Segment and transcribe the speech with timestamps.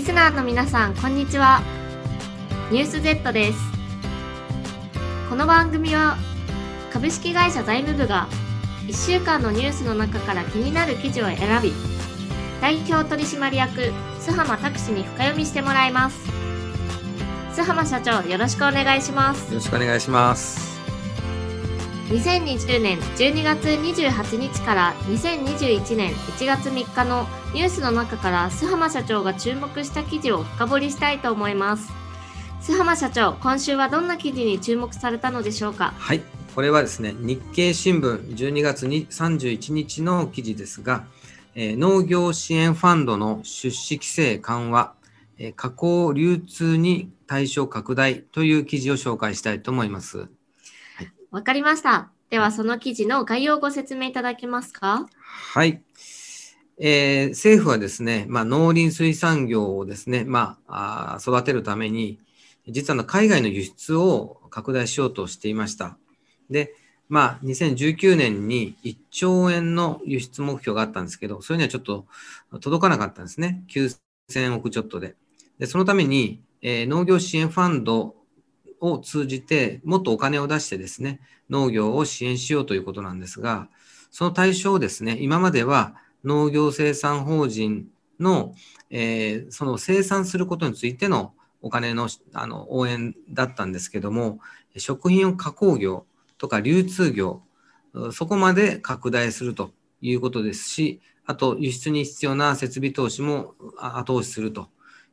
[0.00, 1.60] リスナーの皆さんこんにちは。
[2.70, 3.58] ニュース Z です。
[5.28, 6.16] この番組は
[6.90, 8.26] 株式会社財務部が
[8.86, 11.74] 1週間のニュースの中から気になる記事を選び
[12.62, 16.18] 代表取締役須浜拓司に深読みしてもらいます。
[17.52, 19.52] 須浜社長よろしくお願いします。
[19.52, 20.69] よろしくお願いします。
[22.10, 27.24] 2020年12月28日から2021年1月3日の
[27.54, 31.88] ニュースの中から須浜社長が注目した記事を深掘りしたいと思います。
[32.62, 35.94] 須浜社長今週はどんな記事に注目されたのでしょうか？
[35.96, 36.20] はい
[36.56, 41.04] これはですね日経新聞12月31日の記事ですが、
[41.54, 44.94] えー、農業支援ファンドの出資規制緩和、
[45.38, 50.28] えー、加工流通に対象拡大という記事を紹介したいと思います。
[51.30, 52.10] わかりました。
[52.28, 55.08] では、その記事の概要をご説明いただけますか？
[55.52, 55.80] はい。
[56.78, 62.18] えー、政府はですね、まあ、農林水産業をですね、まあ、あ育てるために、
[62.66, 65.98] 実は海外の輸出を拡大しようとしていました。
[66.50, 66.74] で、
[67.08, 72.06] まあ、2019年に1兆円の輸出目標があったんですけど、それにはちょっと
[72.60, 73.62] 届かなかったんですね。
[73.68, 75.14] 9000億ちょっとで。
[75.60, 78.16] で、そのために、えー、農業支援ファンド
[78.80, 83.68] を通じてもっとお金を出してですね、農業を支援しようということなんですが、
[84.10, 87.86] その対象をですね、今までは農業生産法人
[88.18, 88.54] の、
[88.90, 94.40] えー、その生産することについてのお金のあの応援だったんですけども、
[94.76, 96.06] 食品を加工業
[96.38, 97.42] とか流通業、
[98.12, 104.68] そこまで拡大するということですし、あと輸出に必要な設備投資も後押しすると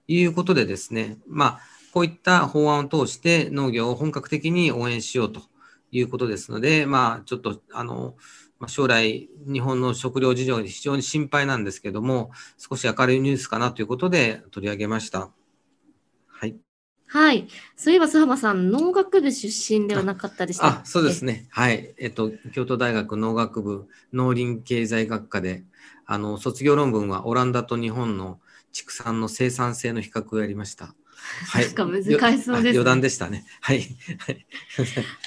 [0.07, 1.59] いうことでですね、まあ、
[1.93, 5.41] こういった法案を通して農業を本格的に応援しようと
[5.91, 8.15] いうことですので、まあ、ちょっとあの
[8.65, 15.31] 将来、日本の食料事情が非常に心配なんですけども、少し明るいニュースかなということで取り上げました。
[16.27, 16.55] はい。
[17.05, 17.47] はい。
[17.75, 19.47] そういえば、須浜さん、農学部出
[19.79, 21.47] 身ではなかったでしたあそうですね。
[21.51, 21.93] はい。
[21.99, 25.63] えっと、京都大学農学部農林経済学科で、
[26.05, 28.39] あの、卒業論文はオランダと日本の
[28.73, 30.95] 畜産の生産性の比較をやりました。
[31.49, 33.45] はい、なんか難しそうです、ね、余談でしたね。
[33.61, 33.87] はい。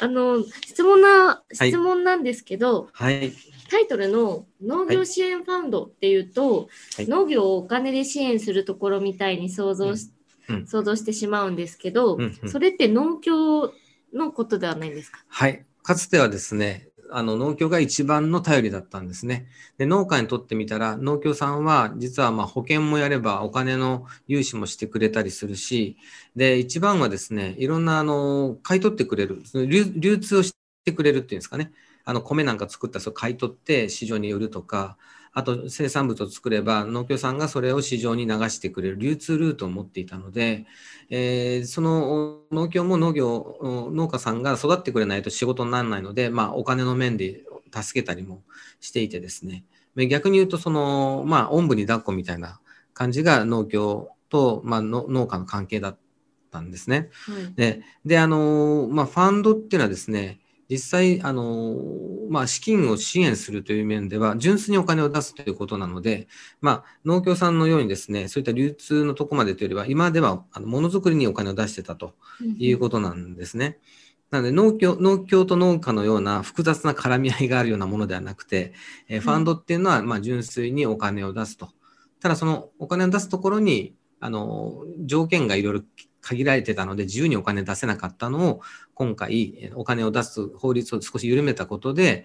[0.01, 3.33] あの、質問な、質問なんですけど、はい。
[3.71, 10.11] タイトルの農業支援ファンドっていうと、はい、農業をお金で支援するところみたいに想像し、
[10.49, 13.72] うん、想像してしまうんですけど、うんうん、それって農協
[14.12, 15.25] のことではないんですか？
[15.28, 15.65] はい。
[15.83, 19.47] かつてはですね、あの農協が一番の頼りだったんですね。
[19.78, 25.97] で農家にとってみたら農協さんは実はま保険もやればお金の融資もしてくれたりするし
[26.37, 30.54] で一番はですねいろんなあの買い取ってくれる流通をし
[30.84, 31.72] てくれるっていうんですかね
[32.04, 34.97] あの米なんか作ったらそれ買い取って市場に売るとか
[35.33, 40.67] あと生産物を作れば農協さんがそれを市場に流してくれる流通ルートを持っていたので、
[41.09, 43.59] えー、その農協も農業
[43.93, 47.43] 農家さんが育ってくれないと仕事にならないので、まあ、お金の面で
[47.73, 48.43] 助けたりも
[48.81, 49.65] していてですね
[50.09, 52.61] 逆に言うとその、まあ、おんぶに抱っこみたいな
[52.93, 55.99] 感じが農協と、まあ、農家の関係だっ
[56.51, 57.09] たんですね。
[57.27, 60.41] はい、でであの、まあ、ファンドっていうのはですね
[60.71, 61.77] 実際、あの、
[62.29, 66.29] まあ、資金を支援するという面では、純粋にお金を出すということなので、
[66.61, 72.15] まあ、農協さんのようにですね、そういった流通のとこまでというよりは、今では、あの、ものづくりにお金を出してたと
[72.59, 73.79] いうことなんですね。
[74.31, 78.73] なので農協、農協と農家のような複雑な絡み合いがあるようなものではなくて、
[79.09, 81.71] えファンドっていうのは、まあ、純粋にお金を出すと。
[82.21, 85.81] ただ、そのお金を出すところに、あの、条件がいろいろ
[86.21, 88.61] 限られてたので自由にお金出せなかったのを
[88.95, 92.25] 今回お金を出す法律を少し緩めたことで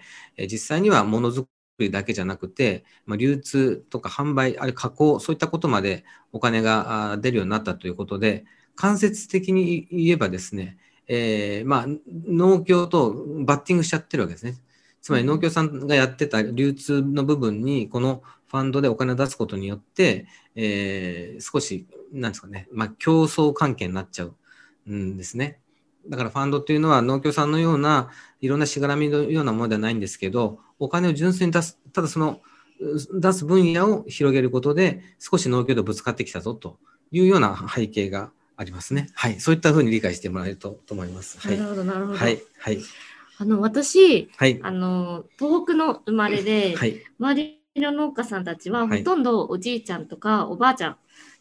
[0.50, 1.48] 実際にはものづく
[1.78, 10.78] りだけじゃなくて、ま、流通とか販売あるいは加工そういったことまでお金が出るようになったということで間接的に言えばですね、
[11.08, 14.54] え、まあ農協とバッティングしちゃってるわけですね。
[15.00, 24.34] つまり農協さんがやってた流通の部分にこのファンドでお金を出すことによって、えー、少し、なんですかね、まあ、競争関係になっちゃう
[24.90, 25.60] んですね。
[26.08, 28.10] だからファンドっていうのは農協さんのような
[28.40, 32.40] いろんなしがらみのようなものではないんですけど、お金を純粋に出す、ただその
[32.78, 36.78] 出す分野を広げることで少し農協とぶつかってきたぞと
[37.10, 39.08] いうような背景がありますね。
[39.14, 39.40] はい。
[39.40, 41.38] そういったふうに理解してもらえるとと思います。
[41.40, 42.18] はい、なるほど、なるほど。
[42.18, 42.42] はい。
[42.58, 42.78] はい。
[43.38, 50.96] あの、私、はい、あの、東北の生まれで、はい、周りの農家さんたちはほとんどおじいちゃんとかおばあちゃん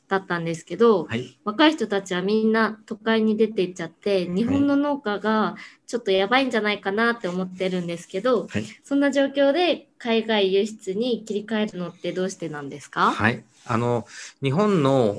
[0.07, 5.55] だったんですけど、はい、若い人たちはみんな都会に出ていっちゃって日本の農家が
[5.87, 13.11] ちょっとやばいんじゃないかなって思ってるんですけど、はい、そんな状況で海外輸出に切り替えるのってどうしてなんですか？
[13.11, 14.05] はいあの
[14.43, 15.15] 日本の、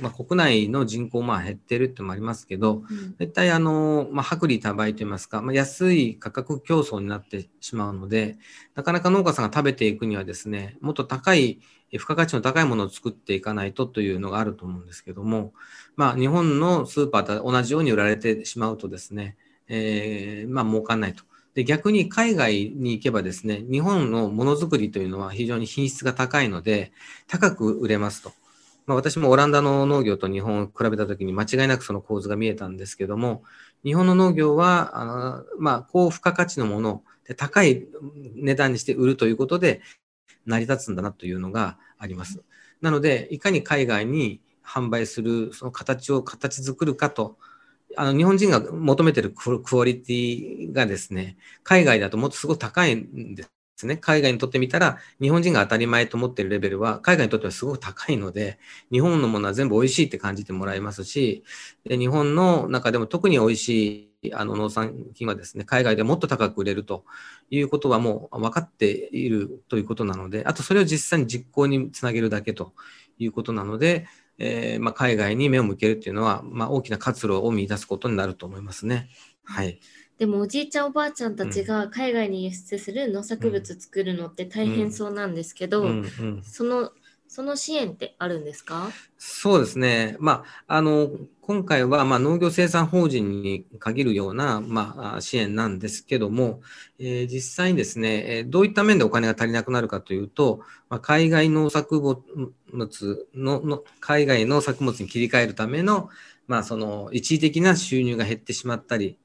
[0.00, 8.38] まあ、国内の人口まあ減ってるってのもありますけど、うん、絶対あの、まあ、薄利多売といいますか、まあ、安い価格競争になってしまうので、
[8.74, 11.60] なかなか農家さんが食べていくにはですね、もっと高い、
[11.92, 15.52] 付加価値の高いものを作っていかないとというのがあると思うんですけども、
[15.94, 19.36] まあ、日本のスーパーと同じように売られてしまうとですね、
[19.68, 21.24] えー、まあ儲かんないと。
[21.56, 26.92] で逆に海外に行けばですね、日本のものづくりというのは非常に品質が高いので、
[27.26, 28.32] 高く売れますと。
[28.84, 33.42] まあ、私もオランダの農業と日本を比べたときに間違いなくその構図が見えたんですけども、
[33.84, 37.86] 日本の農業は、あのまあ、高付加価値のもので高い
[38.34, 39.80] 値段にして売るということで
[40.44, 42.44] 成り立つんだなというのがあります。
[42.82, 47.38] なので、いかに海外に販売するその形を形作るかと
[47.96, 53.44] あの日本人が求めてるクオリティがですね、海外だともっとすごく高いんで
[53.76, 53.96] すね。
[53.96, 58.58] 海外にとってみたら、日本人が当たり前と思ってるレベルは、海外にとってはすごく高いので、
[58.90, 61.44] 日本のものは全部美味しいって感じてもらえますし、
[61.84, 67.04] で日本の中でも特に美味しいあの農産品はですね、海外でもっと高く売れると
[67.50, 72.72] いうことはもう分かっているということなので、あとそれを実際に実行につなげるだけと
[73.18, 74.06] いうことなので、
[74.38, 79.08] えー、まあ、海外に目を向けるっていうのは、まあ、大きな活路を見出すことになると思いますね。
[79.44, 79.80] はい。
[80.18, 85.90] でもおじいちゃんおばあちゃんたちが海外に輸出する農作物作るのって大変そうなんですけど、
[86.42, 86.90] その
[87.28, 88.88] その支援ってあるんですか？
[89.18, 91.10] そうですね、まあ、あの
[91.42, 96.60] 今回はまあ農業生産法人に限るようなまあ支援なんですけども、
[96.98, 102.22] えー、実際にですね、どういった面でお金が足りなくなるかというと、まあ、海外農作物
[102.76, 106.10] のの海外の作物に切り替えるための,、
[106.46, 109.18] まあその一時的な収入が減ってしまったり、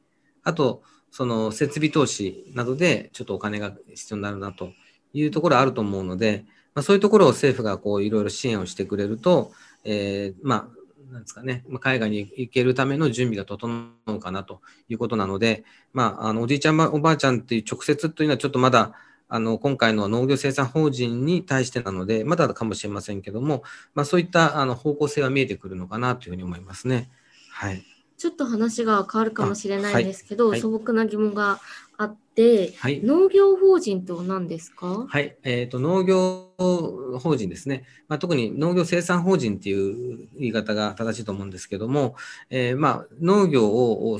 [0.44, 4.71] あと、その設備投資などでちょっとお金が必要になるなと
[5.13, 9.51] いうところあると思うので、まあ、そういうところを政府がこういろいろ支援をしてくれると、
[9.83, 18.94] えー、まあ、なんですかね、海外に行けるための準備が整うかなということなので、まあ、あのおじいちゃん、おばあちゃんっていう直接というのはちょっとまだ
[19.33, 23.63] あの今回の農業生産法人に対してなので、まだかもしれませんけども、
[23.95, 27.10] まあ、そういったあの方向性は見えてくるのかなというふうに思いますね。
[27.50, 27.81] はい、
[28.18, 31.62] ちょっと話が変わるかもしれないんですけど、はい、素朴な疑問が
[31.98, 35.06] あって、はい、農業法人とは何ですか？
[35.07, 42.16] はい、えーと、農業法人ですね、まあ、特に農業生産法人っていう言い方が正しいと思うんですけども、
[42.50, 44.19] えー、まあ、農業を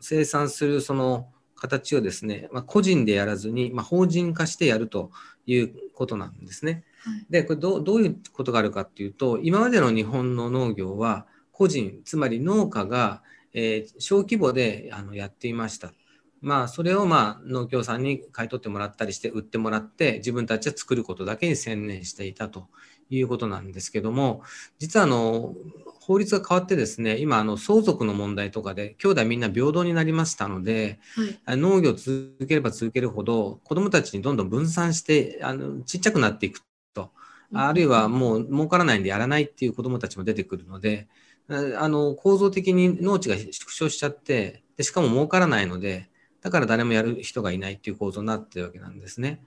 [0.00, 1.26] 生産するその
[1.60, 5.10] 形をですね、まあ、個人でやらずに、まあ、法人化してやると
[5.46, 6.84] いうことなんですね。
[7.04, 13.22] はい、でこれどどういうことがあるかっていうと今までの日本の農業は個人つまり農家が、
[13.52, 15.92] えー、小規模であのやっていました。
[16.40, 22.68] まあ、それをまあ農協さんに買い取ってもらったりして売ってもらって自分たちは作ることだけに専念していたと
[23.10, 24.42] いうことなんですけども
[24.78, 25.54] 実はあの
[26.00, 30.98] 法律が変わってですね今あの相続の問題とかで兄弟みんな平等になりましたので、
[31.46, 37.10] はい、農業を続ければ続けるほど子どもたちにどんどん分散してあのちっちゃくなっていくと。
[37.52, 41.08] あるいはもう儲からないんでやらないっていう子どもたちも出てくるので
[41.48, 46.08] あの構造的に農地が縮小しちゃってでしかも儲からないので
[46.42, 49.42] だから誰もやる人がいないっていう構造になってるわけなんですね。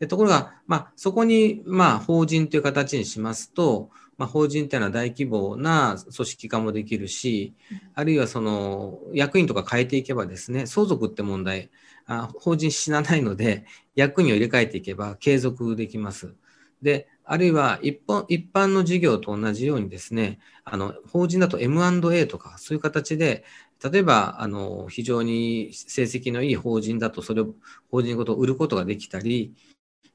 [0.00, 7.54] でところが、まあ、そこに、まあ、法人という形にしますと、まあ、法人っていうのは大規模な組織化もできるし、
[7.94, 11.70] あるいはその役員とか変えていけばですね、相続って問題、
[12.06, 13.64] あ法人死なないので、
[13.94, 16.34] 役員を入れ替えていけば継続できます。
[16.82, 23.44] で、あるいは一般一般の事業と同じようにですね、あの法人だと M&A とかそういう形で、
[23.84, 27.54] 例えばあの非常に成績のいい法人だとそれを
[27.90, 29.54] 法人ごと売ることができたり、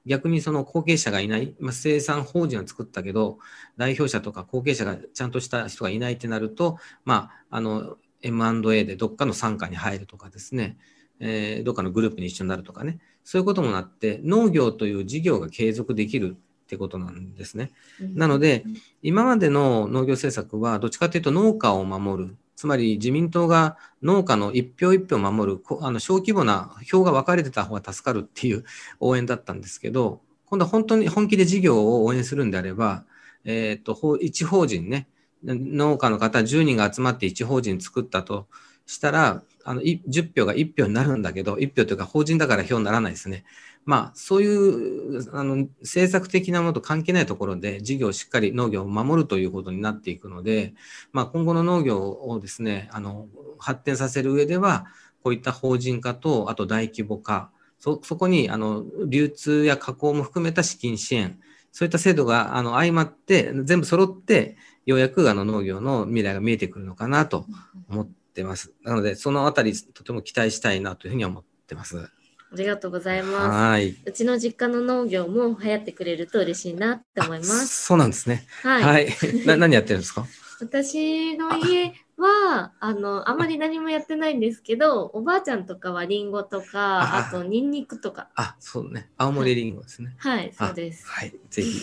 [0.06, 3.40] 逆にその後継者がいない、まあ、生産法人は作ったけど、
[3.78, 10.78] 代表者とか後継者がちゃんとした人がいないってなると、まあ、あの M&A でどっかの傘下に入るとかですね、
[11.20, 17.72] えー、どっかのグループに一緒になるとかね、そういうこともなって、農業という事業が継続できるってことなんですね。
[18.00, 18.66] なので、
[19.02, 22.38] 今までの農業政策は、どっちかというと農家を守る。
[22.64, 28.64] つまり自民党が農家の一票一票守る、あの小規模な票が分かれてた方が助かるっていう
[29.02, 33.04] 応援だったんですけど、今度は本当に本気で事業を応援するんであれば、
[33.44, 35.10] えっ、ー、と、一法人ね、
[35.44, 38.48] 農家の方10人が集まって一法人作ったと
[38.86, 43.46] したら、あの10票が1票になるんだけど、1票というか法人だから票にならないですね。
[43.86, 50.74] まあ、そういうあの政策的なものと関係ないところで事業をしっかり農業を守るということになっていくので、
[51.12, 53.28] まあ、今後の農業をですねあの
[53.60, 54.86] 発展させる上では
[55.22, 61.38] こういった法人化とあと大規模化そこにあの流通や加工も含めた資金支援
[61.74, 67.48] そういった制度があの相まって、全部揃って、ようやくあの農業の未来が見えてくるのかなと
[67.90, 68.72] 思ってます。
[68.84, 72.00] なので、そのあたり、とても期待したいなというふうに思ってます。
[72.00, 73.36] ありがとうございます。
[73.50, 73.98] はい。
[74.06, 77.86] うちの実家の農業も流行ってくれると嬉しいなって思います。
[77.86, 78.46] そうなんですね。
[78.62, 78.84] はい。
[78.84, 79.08] はい。
[79.46, 80.26] な何やってるんですか？
[80.62, 88.30] 私の家は、あの、あまり何もやってないんですけど、おばあちゃんとかはリンゴとか、ああとニンニクとか。
[88.36, 89.10] あ、そうね。
[89.18, 90.16] 青森リンゴですね。
[90.20, 91.08] はい、あそうです。
[91.08, 91.34] はい。
[91.50, 91.82] ぜひ、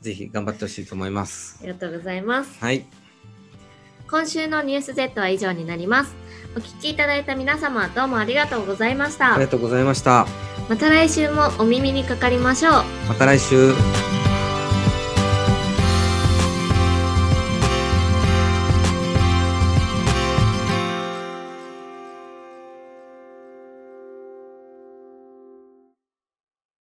[0.00, 1.66] ぜひ頑張ってほしいと思いますあ。
[1.66, 2.58] りがとうございます。
[2.58, 2.84] はい。
[4.10, 6.14] 今週のニュース Z は以上になります。
[6.56, 9.44] お聞きいただいた皆様、どうもありがとうございましたあり。
[9.44, 10.26] がとうございました。
[10.68, 12.72] また来週もお耳にかかりましょう。
[13.08, 13.74] また来週。